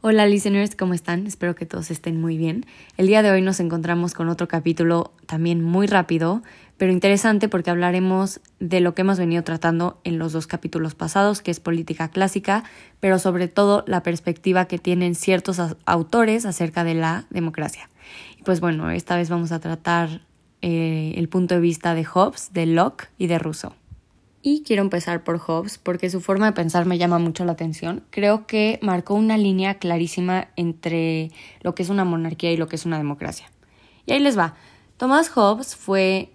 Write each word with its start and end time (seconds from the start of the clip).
Hola 0.00 0.26
listeners, 0.26 0.76
¿cómo 0.76 0.94
están? 0.94 1.26
Espero 1.26 1.56
que 1.56 1.66
todos 1.66 1.90
estén 1.90 2.20
muy 2.20 2.36
bien. 2.38 2.66
El 2.96 3.08
día 3.08 3.20
de 3.20 3.32
hoy 3.32 3.42
nos 3.42 3.58
encontramos 3.58 4.14
con 4.14 4.28
otro 4.28 4.46
capítulo 4.46 5.10
también 5.26 5.60
muy 5.60 5.88
rápido, 5.88 6.44
pero 6.76 6.92
interesante 6.92 7.48
porque 7.48 7.70
hablaremos 7.70 8.40
de 8.60 8.78
lo 8.78 8.94
que 8.94 9.02
hemos 9.02 9.18
venido 9.18 9.42
tratando 9.42 10.00
en 10.04 10.20
los 10.20 10.32
dos 10.32 10.46
capítulos 10.46 10.94
pasados, 10.94 11.42
que 11.42 11.50
es 11.50 11.58
política 11.58 12.10
clásica, 12.10 12.62
pero 13.00 13.18
sobre 13.18 13.48
todo 13.48 13.82
la 13.88 14.04
perspectiva 14.04 14.66
que 14.66 14.78
tienen 14.78 15.16
ciertos 15.16 15.60
autores 15.84 16.46
acerca 16.46 16.84
de 16.84 16.94
la 16.94 17.26
democracia. 17.30 17.90
Y 18.38 18.44
pues 18.44 18.60
bueno, 18.60 18.92
esta 18.92 19.16
vez 19.16 19.28
vamos 19.30 19.50
a 19.50 19.58
tratar 19.58 20.20
eh, 20.62 21.14
el 21.16 21.28
punto 21.28 21.56
de 21.56 21.60
vista 21.60 21.94
de 21.94 22.04
Hobbes, 22.04 22.52
de 22.52 22.66
Locke 22.66 23.08
y 23.18 23.26
de 23.26 23.40
Rousseau. 23.40 23.72
Y 24.40 24.62
quiero 24.62 24.82
empezar 24.82 25.24
por 25.24 25.38
Hobbes 25.38 25.78
porque 25.78 26.10
su 26.10 26.20
forma 26.20 26.46
de 26.46 26.52
pensar 26.52 26.86
me 26.86 26.98
llama 26.98 27.18
mucho 27.18 27.44
la 27.44 27.52
atención. 27.52 28.04
Creo 28.10 28.46
que 28.46 28.78
marcó 28.82 29.14
una 29.14 29.36
línea 29.36 29.78
clarísima 29.78 30.48
entre 30.56 31.32
lo 31.60 31.74
que 31.74 31.82
es 31.82 31.88
una 31.88 32.04
monarquía 32.04 32.52
y 32.52 32.56
lo 32.56 32.68
que 32.68 32.76
es 32.76 32.86
una 32.86 32.98
democracia. 32.98 33.50
Y 34.06 34.12
ahí 34.12 34.20
les 34.20 34.38
va. 34.38 34.54
Thomas 34.96 35.28
Hobbes 35.30 35.76
fue, 35.76 36.30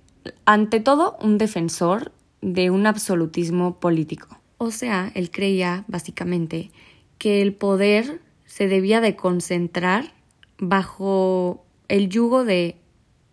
ante 0.45 0.79
todo, 0.79 1.17
un 1.21 1.37
defensor 1.37 2.11
de 2.41 2.69
un 2.69 2.87
absolutismo 2.87 3.79
político. 3.79 4.37
O 4.57 4.71
sea, 4.71 5.11
él 5.15 5.31
creía, 5.31 5.85
básicamente, 5.87 6.71
que 7.17 7.41
el 7.41 7.53
poder 7.53 8.21
se 8.45 8.67
debía 8.67 9.01
de 9.01 9.15
concentrar 9.15 10.13
bajo 10.57 11.65
el 11.87 12.09
yugo 12.09 12.43
de 12.43 12.77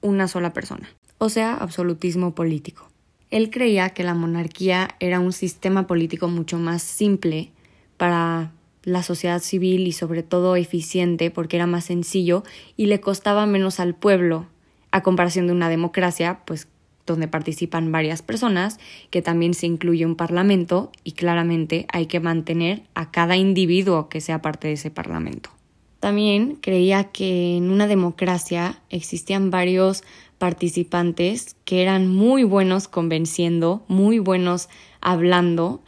una 0.00 0.28
sola 0.28 0.52
persona. 0.52 0.88
O 1.18 1.28
sea, 1.28 1.54
absolutismo 1.54 2.34
político. 2.34 2.89
Él 3.30 3.50
creía 3.50 3.90
que 3.90 4.02
la 4.02 4.14
monarquía 4.14 4.96
era 4.98 5.20
un 5.20 5.32
sistema 5.32 5.86
político 5.86 6.28
mucho 6.28 6.58
más 6.58 6.82
simple 6.82 7.50
para 7.96 8.52
la 8.82 9.02
sociedad 9.02 9.40
civil 9.40 9.86
y 9.86 9.92
sobre 9.92 10.22
todo 10.22 10.56
eficiente 10.56 11.30
porque 11.30 11.56
era 11.56 11.66
más 11.66 11.84
sencillo 11.84 12.42
y 12.76 12.86
le 12.86 13.00
costaba 13.00 13.46
menos 13.46 13.78
al 13.78 13.94
pueblo 13.94 14.46
a 14.90 15.02
comparación 15.02 15.46
de 15.46 15.52
una 15.52 15.68
democracia, 15.68 16.40
pues 16.44 16.66
donde 17.06 17.28
participan 17.28 17.92
varias 17.92 18.22
personas, 18.22 18.78
que 19.10 19.22
también 19.22 19.54
se 19.54 19.66
incluye 19.66 20.06
un 20.06 20.16
parlamento 20.16 20.90
y 21.04 21.12
claramente 21.12 21.86
hay 21.92 22.06
que 22.06 22.20
mantener 22.20 22.82
a 22.94 23.10
cada 23.10 23.36
individuo 23.36 24.08
que 24.08 24.20
sea 24.20 24.42
parte 24.42 24.68
de 24.68 24.74
ese 24.74 24.90
parlamento. 24.90 25.50
También 25.98 26.56
creía 26.56 27.04
que 27.04 27.56
en 27.56 27.70
una 27.70 27.86
democracia 27.86 28.80
existían 28.88 29.50
varios 29.50 30.02
participantes 30.40 31.54
que 31.66 31.82
eran 31.82 32.08
muy 32.08 32.44
buenos 32.44 32.88
convenciendo, 32.88 33.84
muy 33.88 34.18
buenos 34.18 34.70
hablando 35.02 35.82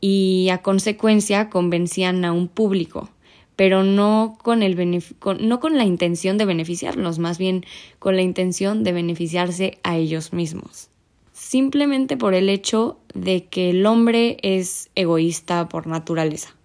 y 0.00 0.48
a 0.50 0.58
consecuencia 0.58 1.48
convencían 1.48 2.24
a 2.24 2.32
un 2.32 2.48
público, 2.48 3.10
pero 3.54 3.84
no 3.84 4.36
con, 4.42 4.64
el 4.64 5.04
no 5.38 5.60
con 5.60 5.78
la 5.78 5.84
intención 5.84 6.36
de 6.36 6.46
beneficiarlos, 6.46 7.20
más 7.20 7.38
bien 7.38 7.64
con 8.00 8.16
la 8.16 8.22
intención 8.22 8.82
de 8.82 8.90
beneficiarse 8.90 9.78
a 9.84 9.96
ellos 9.96 10.32
mismos. 10.32 10.90
Simplemente 11.32 12.16
por 12.16 12.34
el 12.34 12.48
hecho 12.48 12.98
de 13.14 13.44
que 13.44 13.70
el 13.70 13.86
hombre 13.86 14.36
es 14.42 14.90
egoísta 14.96 15.68
por 15.68 15.86
naturaleza. 15.86 16.56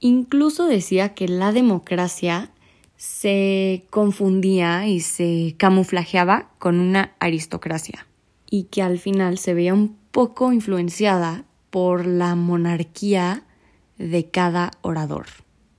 Incluso 0.00 0.64
decía 0.64 1.12
que 1.12 1.28
la 1.28 1.52
democracia 1.52 2.50
se 2.98 3.86
confundía 3.90 4.88
y 4.88 5.00
se 5.00 5.54
camuflajeaba 5.56 6.50
con 6.58 6.80
una 6.80 7.12
aristocracia 7.20 8.06
y 8.50 8.64
que 8.64 8.82
al 8.82 8.98
final 8.98 9.38
se 9.38 9.54
veía 9.54 9.72
un 9.72 9.96
poco 10.10 10.52
influenciada 10.52 11.44
por 11.70 12.06
la 12.06 12.34
monarquía 12.34 13.44
de 13.98 14.28
cada 14.30 14.72
orador. 14.82 15.26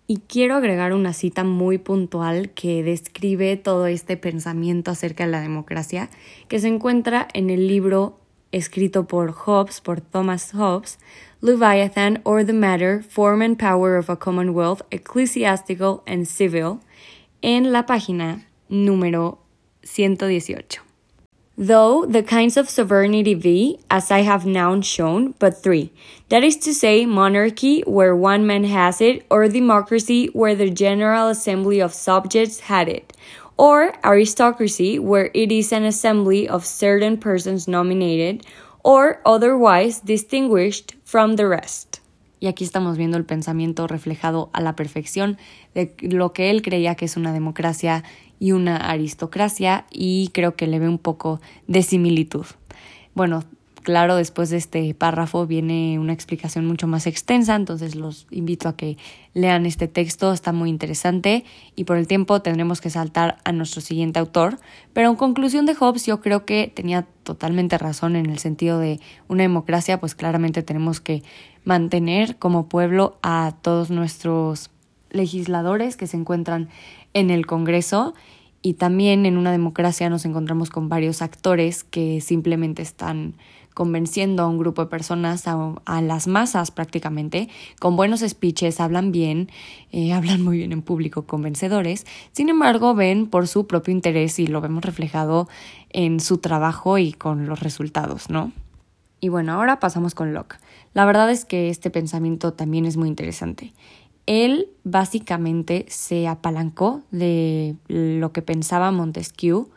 Y 0.08 0.22
quiero 0.28 0.56
agregar 0.56 0.94
una 0.94 1.12
cita 1.12 1.44
muy 1.44 1.78
puntual 1.78 2.52
que 2.52 2.84
describe 2.84 3.58
todo 3.58 3.86
este 3.86 4.16
pensamiento 4.16 4.90
acerca 4.90 5.25
de 5.25 5.31
la 5.31 5.42
democracia, 5.42 6.09
que 6.47 6.59
se 6.59 6.70
encuentra 6.70 7.28
en 7.34 7.50
el 7.50 7.67
libro 7.67 8.17
escrito 8.52 9.08
por 9.08 9.34
Hobbes, 9.34 9.81
por 9.81 10.02
Thomas 10.02 10.53
Hobbes, 10.53 11.00
Leviathan 11.41 12.22
or 12.24 12.46
the 12.46 12.53
Matter, 12.53 13.03
Form 13.03 13.41
and 13.41 13.58
Power 13.58 13.97
of 13.97 14.09
a 14.09 14.18
Commonwealth, 14.18 14.81
Ecclesiastical 14.90 16.02
and 16.08 16.25
Civil, 16.25 16.79
en 17.41 17.72
la 17.72 17.85
página 17.85 18.45
número 18.69 19.39
118. 19.83 20.79
Though 21.57 22.05
the 22.05 22.23
kinds 22.23 22.55
of 22.55 22.69
sovereignty 22.69 23.33
be, 23.35 23.79
as 23.91 24.11
I 24.11 24.19
have 24.22 24.45
now 24.45 24.79
shown, 24.79 25.35
but 25.39 25.61
three, 25.61 25.91
that 26.29 26.41
is 26.41 26.55
to 26.57 26.73
say, 26.73 27.05
monarchy, 27.05 27.81
where 27.81 28.16
one 28.16 28.47
man 28.47 28.63
has 28.63 29.01
it, 29.01 29.25
or 29.29 29.45
democracy, 29.49 30.28
where 30.28 30.55
the 30.55 30.69
general 30.69 31.28
assembly 31.28 31.81
of 31.81 31.94
subjects 31.94 32.61
had 32.61 32.88
it, 32.88 33.11
or 33.57 33.94
aristocracy, 34.05 34.99
where 34.99 35.31
it 35.33 35.51
is 35.51 35.73
an 35.73 35.83
assembly 35.83 36.47
of 36.47 36.66
certain 36.66 37.17
persons 37.17 37.67
nominated, 37.67 38.45
or 38.81 39.22
otherwise 39.25 39.99
distinguished 39.99 40.95
from 41.03 41.35
the 41.35 41.45
rest. 41.45 41.98
Y 42.39 42.47
aquí 42.47 42.63
estamos 42.63 42.97
viendo 42.97 43.17
el 43.17 43.25
pensamiento 43.25 43.88
reflejado 43.88 44.50
a 44.53 44.61
la 44.61 44.75
perfección 44.75 45.38
de 45.73 45.94
lo 46.01 46.33
que 46.33 46.50
él 46.50 46.61
creía 46.61 46.95
que 46.95 47.05
es 47.05 47.17
una 47.17 47.33
democracia 47.33 48.03
y 48.39 48.53
una 48.53 48.77
aristocracia 48.77 49.85
y 49.91 50.29
creo 50.33 50.55
que 50.55 50.67
le 50.67 50.79
ve 50.79 50.88
un 50.88 50.99
poco 50.99 51.41
de 51.67 51.83
similitud. 51.83 52.45
Bueno, 53.13 53.44
claro, 53.89 54.17
después 54.17 54.51
de 54.51 54.57
este 54.57 54.94
párrafo 54.94 55.47
viene 55.47 55.97
una 55.97 56.13
explicación 56.13 56.63
mucho 56.67 56.85
más 56.85 57.07
extensa, 57.07 57.55
entonces 57.55 57.95
los 57.95 58.27
invito 58.29 58.69
a 58.69 58.75
que 58.75 59.00
lean 59.33 59.66
este 59.66 59.88
texto, 59.88 60.31
está 60.31 60.53
muy 60.53 60.69
interesante 60.69 61.44
y 61.75 61.85
por 61.85 61.97
el 61.97 62.05
tiempo 62.05 62.39
tendremos 62.44 62.81
que 62.81 62.91
saltar 62.91 63.39
a 63.45 63.51
nuestro 63.51 63.81
siguiente 63.81 64.19
autor, 64.19 64.59
pero 64.94 65.09
en 65.09 65.16
conclusión 65.16 65.66
de 65.66 65.73
Hobbes 65.73 66.05
yo 66.05 66.22
creo 66.22 66.45
que 66.45 66.72
tenía 66.72 67.07
totalmente 67.23 67.79
razón 67.79 68.16
en 68.16 68.28
el 68.28 68.38
sentido 68.38 68.78
de 68.78 68.99
una 69.28 69.41
democracia, 69.41 69.99
pues 69.99 70.13
claramente 70.13 70.61
tenemos 70.61 71.01
que 71.01 71.23
mantener 71.63 72.38
como 72.38 72.69
pueblo 72.69 73.17
a 73.23 73.55
todos 73.63 73.89
nuestros 73.89 74.69
legisladores 75.09 75.97
que 75.97 76.05
se 76.05 76.16
encuentran 76.16 76.69
en 77.16 77.31
el 77.31 77.47
Congreso 77.47 78.13
y 78.61 78.75
también 78.75 79.25
en 79.25 79.38
una 79.38 79.51
democracia 79.51 80.11
nos 80.11 80.25
encontramos 80.25 80.69
con 80.69 80.89
varios 80.89 81.23
actores 81.23 81.83
que 81.83 82.22
simplemente 82.22 82.83
están 82.83 83.33
convenciendo 83.74 84.44
a 84.44 84.47
un 84.47 84.57
grupo 84.57 84.84
de 84.84 84.90
personas, 84.90 85.46
a, 85.47 86.02
las 86.02 86.28
masas 86.28 86.72
prácticamente, 86.72 87.50
con 87.80 87.96
buenos 87.96 88.22
speeches, 88.22 88.80
hablan 88.80 89.12
bien, 89.12 89.50
eh, 89.91 90.13
hablan 90.13 90.41
muy 90.41 90.57
bien 90.57 90.72
en 90.72 90.81
público, 90.81 91.25
convencedores, 91.25 92.06
sin 92.31 92.50
embargo 92.50 92.96
ven 92.96 93.28
por 93.28 93.47
su 93.47 93.68
propio 93.68 93.94
interés 93.94 94.40
y 94.40 94.47
lo 94.47 94.62
vemos 94.62 94.84
reflejado 94.84 95.47
en 95.90 96.19
su 96.19 96.38
trabajo 96.40 96.97
y 96.97 97.13
con 97.13 97.47
los 97.47 97.59
resultados, 97.59 98.29
¿no? 98.29 98.52
Y 99.22 99.29
bueno, 99.29 99.53
ahora 99.53 99.79
pasamos 99.79 100.16
con 100.16 100.34
Locke. 100.34 100.59
La 100.94 101.06
verdad 101.06 101.29
es 101.29 101.46
que 101.46 101.69
este 101.69 101.90
pensamiento 101.90 102.53
también 102.53 102.85
es 102.85 102.96
muy 102.96 103.09
interesante. 103.09 103.74
Él 104.25 104.69
básicamente 104.84 105.85
se 105.90 106.28
apalancó 106.28 107.02
de 107.12 107.75
lo 107.88 108.31
que 108.31 108.41
pensaba 108.41 108.91
Montesquieu 108.91 109.69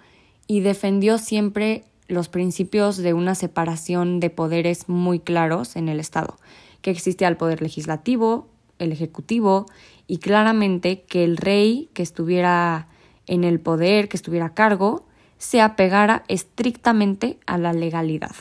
y 0.46 0.60
defendió 0.60 1.18
siempre 1.18 1.84
los 2.08 2.28
principios 2.28 2.96
de 2.96 3.14
una 3.14 3.34
separación 3.34 4.20
de 4.20 4.30
poderes 4.30 4.88
muy 4.88 5.20
claros 5.20 5.76
en 5.76 5.88
el 5.88 6.00
Estado, 6.00 6.36
que 6.80 6.90
existía 6.90 7.28
el 7.28 7.36
poder 7.36 7.62
legislativo, 7.62 8.48
el 8.78 8.92
ejecutivo 8.92 9.66
y 10.06 10.18
claramente 10.18 11.02
que 11.02 11.24
el 11.24 11.36
rey 11.36 11.88
que 11.94 12.02
estuviera 12.02 12.88
en 13.26 13.44
el 13.44 13.60
poder, 13.60 14.08
que 14.08 14.16
estuviera 14.16 14.46
a 14.46 14.54
cargo, 14.54 15.06
se 15.38 15.60
apegara 15.60 16.24
estrictamente 16.28 17.38
a 17.46 17.58
la 17.58 17.72
legalidad. 17.72 18.34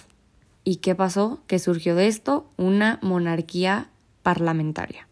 ¿Y 0.63 0.78
qué 0.78 0.95
pasó? 0.95 1.41
Que 1.47 1.59
surgió 1.59 1.95
de 1.95 2.07
esto 2.07 2.45
una 2.57 2.99
monarquía 3.01 3.89
parlamentaria. 4.22 5.07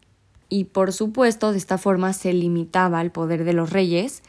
Y 0.49 0.65
por 0.65 0.93
supuesto, 0.93 1.51
de 1.51 1.57
esta 1.57 1.77
forma 1.77 2.13
se 2.13 2.33
limitaba 2.33 3.01
el 3.01 3.11
poder 3.11 3.43
de 3.43 3.53
los 3.53 3.71
reyes 3.71 4.23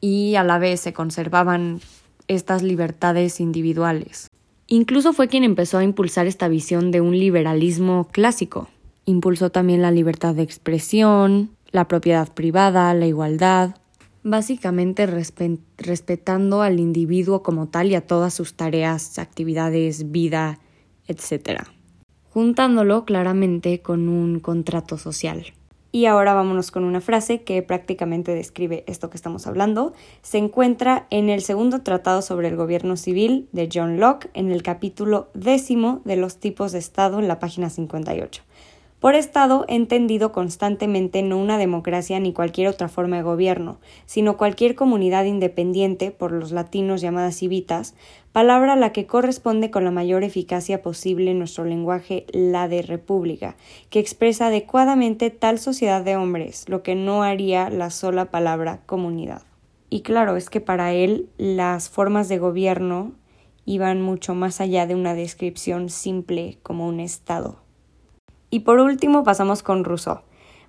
y 0.00 0.34
a 0.36 0.44
la 0.44 0.58
vez 0.58 0.80
se 0.80 0.92
conservaban 0.92 1.80
estas 2.28 2.62
libertades 2.62 3.40
individuales. 3.40 4.28
Incluso 4.68 5.12
fue 5.12 5.28
quien 5.28 5.44
empezó 5.44 5.78
a 5.78 5.84
impulsar 5.84 6.26
esta 6.26 6.48
visión 6.48 6.90
de 6.90 7.00
un 7.00 7.18
liberalismo 7.18 8.08
clásico. 8.10 8.68
Impulsó 9.04 9.50
también 9.50 9.82
la 9.82 9.92
libertad 9.92 10.34
de 10.34 10.42
expresión, 10.42 11.50
la 11.70 11.86
propiedad 11.86 12.32
privada, 12.32 12.92
la 12.94 13.06
igualdad, 13.06 13.76
básicamente 14.24 15.06
respetando 15.06 16.62
al 16.62 16.80
individuo 16.80 17.44
como 17.44 17.68
tal 17.68 17.92
y 17.92 17.94
a 17.94 18.04
todas 18.04 18.34
sus 18.34 18.54
tareas, 18.54 19.20
actividades, 19.20 20.10
vida, 20.10 20.58
etc. 21.06 21.62
Juntándolo 22.30 23.04
claramente 23.04 23.82
con 23.82 24.08
un 24.08 24.40
contrato 24.40 24.98
social. 24.98 25.52
Y 25.96 26.04
ahora 26.04 26.34
vámonos 26.34 26.70
con 26.70 26.84
una 26.84 27.00
frase 27.00 27.42
que 27.42 27.62
prácticamente 27.62 28.34
describe 28.34 28.84
esto 28.86 29.08
que 29.08 29.16
estamos 29.16 29.46
hablando. 29.46 29.94
Se 30.20 30.36
encuentra 30.36 31.06
en 31.08 31.30
el 31.30 31.40
segundo 31.40 31.80
tratado 31.80 32.20
sobre 32.20 32.48
el 32.48 32.56
gobierno 32.56 32.98
civil 32.98 33.48
de 33.52 33.70
John 33.72 33.98
Locke, 33.98 34.28
en 34.34 34.50
el 34.50 34.62
capítulo 34.62 35.30
décimo 35.32 36.02
de 36.04 36.16
los 36.16 36.36
tipos 36.36 36.72
de 36.72 36.80
Estado 36.80 37.18
en 37.18 37.28
la 37.28 37.38
página 37.38 37.70
58. 37.70 38.42
Por 39.06 39.14
Estado 39.14 39.64
entendido 39.68 40.32
constantemente 40.32 41.22
no 41.22 41.38
una 41.38 41.58
democracia 41.58 42.18
ni 42.18 42.32
cualquier 42.32 42.66
otra 42.66 42.88
forma 42.88 43.14
de 43.14 43.22
gobierno, 43.22 43.78
sino 44.04 44.36
cualquier 44.36 44.74
comunidad 44.74 45.26
independiente, 45.26 46.10
por 46.10 46.32
los 46.32 46.50
latinos 46.50 47.02
llamadas 47.02 47.36
civitas, 47.36 47.94
palabra 48.32 48.72
a 48.72 48.76
la 48.76 48.90
que 48.90 49.06
corresponde 49.06 49.70
con 49.70 49.84
la 49.84 49.92
mayor 49.92 50.24
eficacia 50.24 50.82
posible 50.82 51.30
en 51.30 51.38
nuestro 51.38 51.64
lenguaje 51.64 52.26
la 52.32 52.66
de 52.66 52.82
república, 52.82 53.54
que 53.90 54.00
expresa 54.00 54.48
adecuadamente 54.48 55.30
tal 55.30 55.60
sociedad 55.60 56.02
de 56.02 56.16
hombres, 56.16 56.68
lo 56.68 56.82
que 56.82 56.96
no 56.96 57.22
haría 57.22 57.70
la 57.70 57.90
sola 57.90 58.32
palabra 58.32 58.80
comunidad. 58.86 59.42
Y 59.88 60.00
claro, 60.00 60.34
es 60.34 60.50
que 60.50 60.60
para 60.60 60.94
él 60.94 61.28
las 61.38 61.88
formas 61.88 62.28
de 62.28 62.38
gobierno 62.38 63.12
iban 63.66 64.02
mucho 64.02 64.34
más 64.34 64.60
allá 64.60 64.84
de 64.88 64.96
una 64.96 65.14
descripción 65.14 65.90
simple 65.90 66.58
como 66.64 66.88
un 66.88 66.98
Estado. 66.98 67.65
Y 68.56 68.60
por 68.60 68.80
último 68.80 69.22
pasamos 69.22 69.62
con 69.62 69.84
Rousseau. 69.84 70.20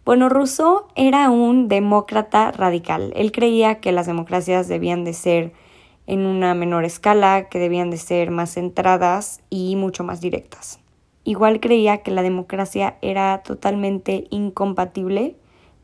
Bueno, 0.03 0.27
Rousseau 0.27 0.87
era 0.95 1.29
un 1.29 1.69
demócrata 1.69 2.51
radical. 2.51 3.13
Él 3.15 3.31
creía 3.31 3.79
que 3.79 3.93
las 3.93 4.07
democracias 4.07 4.67
debían 4.67 5.05
de 5.05 5.13
ser 5.13 5.53
en 6.05 6.25
una 6.25 6.53
menor 6.53 6.83
escala, 6.83 7.47
que 7.47 7.59
debían 7.59 7.89
de 7.89 7.95
ser 7.95 8.29
más 8.29 8.55
centradas 8.55 9.39
y 9.49 9.77
mucho 9.77 10.03
más 10.03 10.19
directas. 10.19 10.81
Igual 11.23 11.61
creía 11.61 11.99
que 11.99 12.11
la 12.11 12.23
democracia 12.23 12.97
era 13.01 13.41
totalmente 13.41 14.27
incompatible 14.31 15.37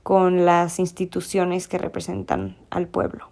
con 0.03 0.43
las 0.43 0.79
instituciones 0.79 1.69
que 1.69 1.77
representan 1.77 2.57
al 2.69 2.89
pueblo. 2.89 3.29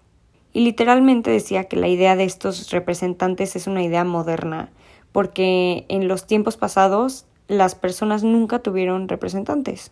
Y 0.54 0.62
literalmente 0.62 1.30
decía 1.30 1.66
que 1.66 1.76
la 1.76 1.90
idea 1.90 2.16
de 2.16 2.24
estos 2.24 2.72
representantes 2.72 3.58
es 3.58 3.68
una 3.68 3.84
idea 3.84 4.06
moderna, 4.06 4.72
porque 5.12 5.86
en 5.90 6.08
los 6.08 6.26
tiempos 6.26 6.56
pasados 6.56 7.26
las 7.52 7.76
personas 7.76 8.24
nunca 8.24 8.60
tuvieron 8.60 9.08
representantes. 9.08 9.92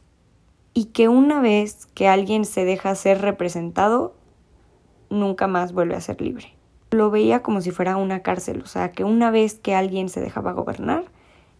Y 0.74 0.86
que 0.86 1.08
una 1.10 1.42
vez 1.42 1.88
que 1.88 2.08
alguien 2.08 2.46
se 2.46 2.66
deja 2.66 2.96
ser 2.96 3.22
representado, 3.22 4.16
nunca 5.10 5.48
más 5.48 5.74
vuelve 5.74 5.96
a 5.96 6.02
ser 6.02 6.22
libre 6.22 6.60
lo 6.92 7.12
veía 7.12 7.42
como 7.42 7.62
si 7.62 7.72
fuera 7.72 7.98
una 7.98 8.22
cárcel, 8.22 8.62
o 8.64 8.68
sea, 8.68 8.92
que 8.92 9.04
una 9.04 9.32
vez 9.32 9.56
que 9.56 9.76
alguien 9.76 10.10
se 10.10 10.22
dejaba 10.22 10.54
gobernar, 10.54 11.06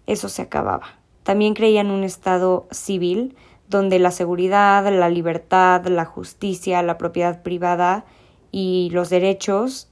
eso 0.08 0.30
se 0.30 0.42
acababa. 0.42 1.00
También 1.24 1.54
creía 1.54 1.82
en 1.82 1.92
un 1.92 2.04
Estado 2.04 2.68
civil 2.72 3.36
donde 3.68 4.00
la 4.00 4.12
seguridad, 4.12 4.92
la 4.92 5.10
libertad, 5.10 5.86
la 5.86 6.06
justicia, 6.06 6.82
la 6.82 6.98
propiedad 6.98 7.44
privada 7.44 8.06
y 8.52 8.90
los 8.92 9.12
derechos 9.12 9.92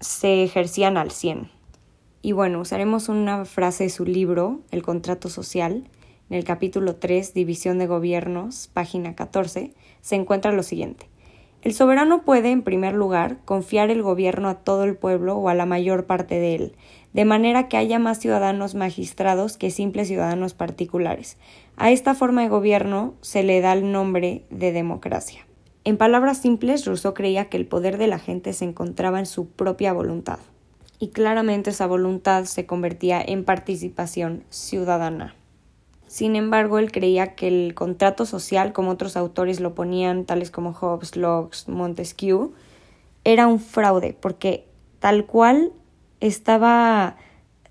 se 0.00 0.44
ejercían 0.44 0.98
al 0.98 1.10
100. 1.10 1.50
Y 2.24 2.32
bueno, 2.32 2.60
usaremos 2.60 3.10
una 3.10 3.44
frase 3.44 3.84
de 3.84 3.90
su 3.90 4.06
libro, 4.06 4.60
El 4.70 4.82
contrato 4.82 5.28
social. 5.28 5.84
En 6.30 6.38
el 6.38 6.44
capítulo 6.44 6.96
3, 6.96 7.34
División 7.34 7.76
de 7.76 7.86
Gobiernos, 7.86 8.70
página 8.72 9.14
14, 9.14 9.74
se 10.00 10.14
encuentra 10.14 10.50
lo 10.50 10.62
siguiente. 10.62 11.06
El 11.60 11.74
soberano 11.74 12.22
puede, 12.22 12.50
en 12.50 12.62
primer 12.62 12.94
lugar, 12.94 13.40
confiar 13.44 13.90
el 13.90 14.00
gobierno 14.00 14.48
a 14.48 14.54
todo 14.54 14.84
el 14.84 14.96
pueblo 14.96 15.36
o 15.36 15.50
a 15.50 15.54
la 15.54 15.66
mayor 15.66 16.06
parte 16.06 16.36
de 16.36 16.54
él, 16.54 16.76
de 17.12 17.26
manera 17.26 17.68
que 17.68 17.76
haya 17.76 17.98
más 17.98 18.20
ciudadanos 18.20 18.74
magistrados 18.74 19.58
que 19.58 19.70
simples 19.70 20.08
ciudadanos 20.08 20.54
particulares. 20.54 21.36
A 21.76 21.90
esta 21.90 22.14
forma 22.14 22.40
de 22.40 22.48
gobierno 22.48 23.12
se 23.20 23.42
le 23.42 23.60
da 23.60 23.74
el 23.74 23.92
nombre 23.92 24.46
de 24.48 24.72
democracia. 24.72 25.46
En 25.84 25.98
palabras 25.98 26.38
simples, 26.38 26.86
Rousseau 26.86 27.12
creía 27.12 27.50
que 27.50 27.58
el 27.58 27.66
poder 27.66 27.98
de 27.98 28.06
la 28.06 28.18
gente 28.18 28.54
se 28.54 28.64
encontraba 28.64 29.18
en 29.18 29.26
su 29.26 29.50
propia 29.50 29.92
voluntad, 29.92 30.38
y 31.04 31.08
claramente 31.08 31.68
esa 31.68 31.86
voluntad 31.86 32.46
se 32.46 32.64
convertía 32.64 33.20
en 33.20 33.44
participación 33.44 34.42
ciudadana. 34.48 35.34
Sin 36.06 36.34
embargo, 36.34 36.78
él 36.78 36.90
creía 36.92 37.34
que 37.34 37.46
el 37.46 37.74
contrato 37.74 38.24
social, 38.24 38.72
como 38.72 38.92
otros 38.92 39.14
autores 39.18 39.60
lo 39.60 39.74
ponían, 39.74 40.24
tales 40.24 40.50
como 40.50 40.72
Hobbes, 40.72 41.14
Locke, 41.16 41.58
Montesquieu, 41.66 42.54
era 43.22 43.46
un 43.46 43.60
fraude, 43.60 44.16
porque 44.18 44.66
tal 44.98 45.26
cual 45.26 45.72
estaba 46.20 47.16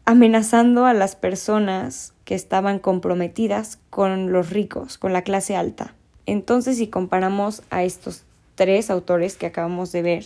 amenazando 0.05 0.85
a 0.85 0.93
las 0.93 1.15
personas 1.15 2.13
que 2.25 2.35
estaban 2.35 2.77
comprometidas 2.77 3.79
con 3.89 4.31
los 4.31 4.51
ricos, 4.51 4.99
con 4.99 5.11
la 5.11 5.23
clase 5.23 5.55
alta. 5.55 5.95
Entonces, 6.27 6.77
si 6.77 6.85
comparamos 6.85 7.63
a 7.71 7.83
estos 7.83 8.25
tres 8.53 8.91
autores 8.91 9.37
que 9.37 9.47
acabamos 9.47 9.91
de 9.91 10.03
ver, 10.03 10.25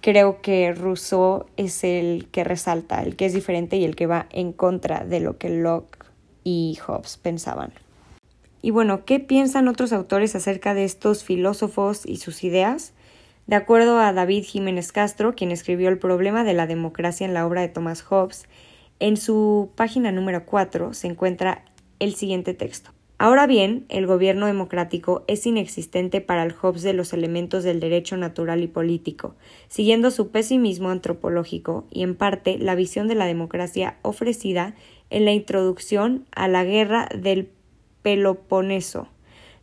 creo 0.00 0.40
que 0.40 0.72
Rousseau 0.72 1.46
es 1.56 1.84
el 1.84 2.28
que 2.30 2.44
resalta, 2.44 3.02
el 3.02 3.16
que 3.16 3.26
es 3.26 3.32
diferente 3.32 3.76
y 3.76 3.84
el 3.84 3.96
que 3.96 4.06
va 4.06 4.26
en 4.30 4.52
contra 4.52 5.04
de 5.04 5.20
lo 5.20 5.38
que 5.38 5.50
Locke 5.50 6.06
y 6.44 6.78
Hobbes 6.86 7.16
pensaban. 7.16 7.72
Y 8.62 8.70
bueno, 8.70 9.04
¿qué 9.04 9.20
piensan 9.20 9.68
otros 9.68 9.92
autores 9.92 10.34
acerca 10.34 10.74
de 10.74 10.84
estos 10.84 11.24
filósofos 11.24 12.04
y 12.04 12.16
sus 12.18 12.44
ideas? 12.44 12.92
De 13.46 13.56
acuerdo 13.56 13.98
a 13.98 14.12
David 14.12 14.44
Jiménez 14.44 14.92
Castro, 14.92 15.34
quien 15.34 15.50
escribió 15.50 15.88
El 15.88 15.98
problema 15.98 16.44
de 16.44 16.52
la 16.52 16.66
democracia 16.66 17.26
en 17.26 17.34
la 17.34 17.46
obra 17.46 17.62
de 17.62 17.68
Thomas 17.68 18.02
Hobbes, 18.02 18.46
en 19.00 19.16
su 19.16 19.70
página 19.76 20.12
número 20.12 20.44
4 20.44 20.92
se 20.92 21.06
encuentra 21.06 21.64
el 21.98 22.14
siguiente 22.14 22.52
texto. 22.52 22.90
Ahora 23.22 23.46
bien, 23.46 23.84
el 23.90 24.06
gobierno 24.06 24.46
democrático 24.46 25.24
es 25.26 25.44
inexistente 25.44 26.22
para 26.22 26.42
el 26.42 26.54
Hobbes 26.54 26.80
de 26.80 26.94
los 26.94 27.12
elementos 27.12 27.64
del 27.64 27.78
derecho 27.78 28.16
natural 28.16 28.62
y 28.62 28.66
político, 28.66 29.34
siguiendo 29.68 30.10
su 30.10 30.30
pesimismo 30.30 30.88
antropológico 30.88 31.84
y 31.90 32.02
en 32.02 32.14
parte 32.14 32.56
la 32.56 32.74
visión 32.74 33.08
de 33.08 33.16
la 33.16 33.26
democracia 33.26 33.98
ofrecida 34.00 34.74
en 35.10 35.26
la 35.26 35.32
introducción 35.32 36.24
a 36.34 36.48
la 36.48 36.64
guerra 36.64 37.10
del 37.14 37.50
Peloponeso. 38.00 39.06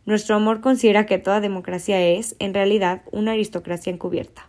Nuestro 0.06 0.36
amor 0.36 0.60
considera 0.60 1.06
que 1.06 1.18
toda 1.18 1.40
democracia 1.40 2.00
es, 2.00 2.36
en 2.38 2.54
realidad, 2.54 3.02
una 3.10 3.32
aristocracia 3.32 3.92
encubierta. 3.92 4.48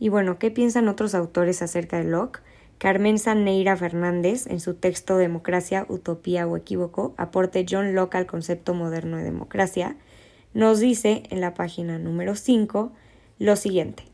Y 0.00 0.08
bueno, 0.08 0.38
¿qué 0.38 0.50
piensan 0.50 0.88
otros 0.88 1.14
autores 1.14 1.60
acerca 1.60 1.98
de 1.98 2.04
Locke? 2.04 2.40
Carmen 2.78 3.16
Neira 3.36 3.74
Fernández, 3.76 4.46
en 4.46 4.60
su 4.60 4.74
texto 4.74 5.16
Democracia, 5.16 5.86
Utopía 5.88 6.46
o 6.46 6.56
Equívoco, 6.58 7.14
aporte 7.16 7.64
John 7.68 7.94
Locke 7.94 8.16
al 8.18 8.26
concepto 8.26 8.74
moderno 8.74 9.16
de 9.16 9.24
democracia, 9.24 9.96
nos 10.52 10.78
dice 10.78 11.22
en 11.30 11.40
la 11.40 11.54
página 11.54 11.98
número 11.98 12.34
5 12.34 12.92
lo 13.38 13.56
siguiente. 13.56 14.04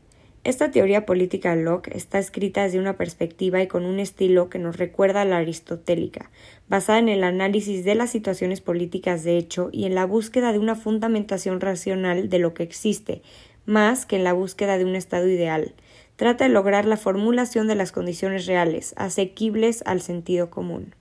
Esta 0.45 0.71
teoría 0.71 1.05
política 1.05 1.55
de 1.55 1.63
Locke 1.63 1.95
está 1.95 2.19
escrita 2.19 2.63
desde 2.63 2.79
una 2.79 2.97
perspectiva 2.97 3.61
y 3.61 3.67
con 3.67 3.85
un 3.85 3.99
estilo 3.99 4.49
que 4.49 4.59
nos 4.59 4.77
recuerda 4.77 5.21
a 5.21 5.25
la 5.25 5.37
aristotélica, 5.37 6.31
basada 6.67 6.99
en 6.99 7.07
el 7.07 7.23
análisis 7.23 7.85
de 7.85 7.95
las 7.95 8.11
situaciones 8.11 8.59
políticas 8.59 9.23
de 9.23 9.37
hecho 9.37 9.69
y 9.71 9.85
en 9.85 9.95
la 9.95 10.05
búsqueda 10.05 10.51
de 10.51 10.59
una 10.59 10.75
fundamentación 10.75 11.61
racional 11.61 12.29
de 12.29 12.39
lo 12.39 12.53
que 12.53 12.63
existe, 12.63 13.21
más 13.65 14.05
que 14.05 14.17
en 14.17 14.23
la 14.23 14.33
búsqueda 14.33 14.77
de 14.77 14.85
un 14.85 14.95
estado 14.95 15.27
ideal. 15.27 15.73
Trata 16.15 16.45
de 16.45 16.49
lograr 16.51 16.85
la 16.85 16.97
formulación 16.97 17.67
de 17.67 17.75
las 17.75 17.91
condiciones 17.91 18.45
reales, 18.45 18.93
asequibles 18.97 19.83
al 19.85 20.01
sentido 20.01 20.49
común. 20.49 20.95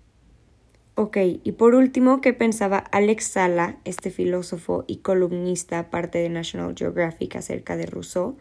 Ok, 0.94 1.16
y 1.42 1.52
por 1.52 1.74
último, 1.74 2.20
¿qué 2.20 2.34
pensaba 2.34 2.78
Alex 2.78 3.24
Sala, 3.24 3.76
este 3.84 4.10
filósofo 4.10 4.84
y 4.86 4.98
columnista 4.98 5.90
parte 5.90 6.18
de 6.18 6.28
National 6.28 6.74
Geographic 6.76 7.36
acerca 7.36 7.76
de 7.76 7.86
Rousseau? 7.86 8.36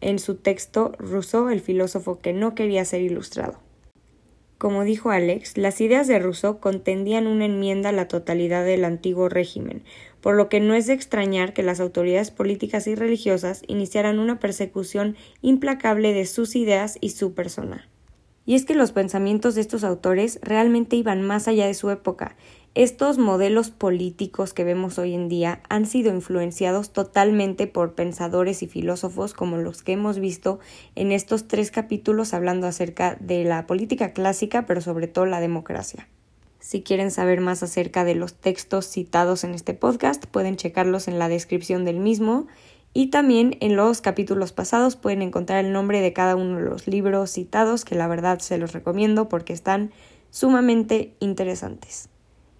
en 0.00 0.18
su 0.18 0.36
texto 0.36 0.92
Rousseau, 0.98 1.48
el 1.48 1.60
filósofo 1.60 2.18
que 2.18 2.32
no 2.32 2.54
quería 2.54 2.84
ser 2.84 3.02
ilustrado. 3.02 3.58
Como 4.58 4.84
dijo 4.84 5.10
Alex, 5.10 5.58
las 5.58 5.80
ideas 5.80 6.06
de 6.06 6.18
Rousseau 6.18 6.60
contendían 6.60 7.26
una 7.26 7.44
enmienda 7.44 7.90
a 7.90 7.92
la 7.92 8.08
totalidad 8.08 8.64
del 8.64 8.84
antiguo 8.84 9.28
régimen, 9.28 9.82
por 10.26 10.34
lo 10.34 10.48
que 10.48 10.58
no 10.58 10.74
es 10.74 10.88
de 10.88 10.92
extrañar 10.92 11.52
que 11.52 11.62
las 11.62 11.78
autoridades 11.78 12.32
políticas 12.32 12.88
y 12.88 12.96
religiosas 12.96 13.62
iniciaran 13.68 14.18
una 14.18 14.40
persecución 14.40 15.14
implacable 15.40 16.12
de 16.14 16.26
sus 16.26 16.56
ideas 16.56 16.98
y 17.00 17.10
su 17.10 17.32
persona. 17.32 17.88
Y 18.44 18.56
es 18.56 18.64
que 18.64 18.74
los 18.74 18.90
pensamientos 18.90 19.54
de 19.54 19.60
estos 19.60 19.84
autores 19.84 20.40
realmente 20.42 20.96
iban 20.96 21.22
más 21.22 21.46
allá 21.46 21.68
de 21.68 21.74
su 21.74 21.90
época 21.90 22.34
estos 22.74 23.18
modelos 23.18 23.70
políticos 23.70 24.52
que 24.52 24.64
vemos 24.64 24.98
hoy 24.98 25.14
en 25.14 25.28
día 25.28 25.60
han 25.68 25.86
sido 25.86 26.12
influenciados 26.12 26.92
totalmente 26.92 27.68
por 27.68 27.94
pensadores 27.94 28.64
y 28.64 28.66
filósofos 28.66 29.32
como 29.32 29.58
los 29.58 29.84
que 29.84 29.92
hemos 29.92 30.18
visto 30.18 30.58
en 30.96 31.12
estos 31.12 31.46
tres 31.46 31.70
capítulos 31.70 32.34
hablando 32.34 32.66
acerca 32.66 33.16
de 33.20 33.44
la 33.44 33.68
política 33.68 34.12
clásica, 34.12 34.66
pero 34.66 34.80
sobre 34.80 35.06
todo 35.06 35.24
la 35.24 35.40
democracia. 35.40 36.08
Si 36.66 36.82
quieren 36.82 37.12
saber 37.12 37.40
más 37.40 37.62
acerca 37.62 38.02
de 38.02 38.16
los 38.16 38.34
textos 38.34 38.86
citados 38.86 39.44
en 39.44 39.54
este 39.54 39.72
podcast, 39.72 40.26
pueden 40.26 40.56
checarlos 40.56 41.06
en 41.06 41.16
la 41.16 41.28
descripción 41.28 41.84
del 41.84 42.00
mismo 42.00 42.48
y 42.92 43.10
también 43.10 43.56
en 43.60 43.76
los 43.76 44.00
capítulos 44.00 44.50
pasados 44.50 44.96
pueden 44.96 45.22
encontrar 45.22 45.64
el 45.64 45.72
nombre 45.72 46.00
de 46.00 46.12
cada 46.12 46.34
uno 46.34 46.56
de 46.56 46.64
los 46.64 46.88
libros 46.88 47.30
citados, 47.30 47.84
que 47.84 47.94
la 47.94 48.08
verdad 48.08 48.40
se 48.40 48.58
los 48.58 48.72
recomiendo 48.72 49.28
porque 49.28 49.52
están 49.52 49.92
sumamente 50.30 51.14
interesantes. 51.20 52.08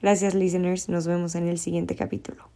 Gracias 0.01 0.35
listeners, 0.35 0.89
nos 0.89 1.09
vemos 1.09 1.35
en 1.35 1.49
el 1.49 1.59
siguiente 1.59 1.97
capítulo. 1.97 2.49